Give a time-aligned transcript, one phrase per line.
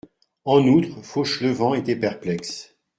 [0.45, 2.75] En outre, Fauchelevent était perplexe.